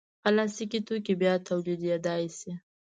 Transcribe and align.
پلاستيکي 0.21 0.79
توکي 0.87 1.13
بیا 1.21 1.33
تولیدېدای 1.47 2.23
شي. 2.37 2.51